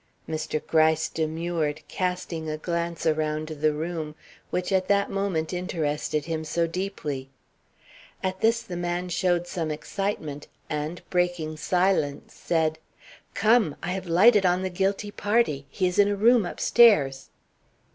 [0.27, 0.59] Mr.
[0.65, 4.15] Gryce demurred, casting a glance around the room,
[4.49, 7.29] which at that moment interested him so deeply.
[8.23, 12.79] At this the man showed some excitement, and, breaking silence, said:
[13.35, 13.75] "Come!
[13.83, 15.67] I have lighted on the guilty party.
[15.69, 17.29] He is in a room upstairs."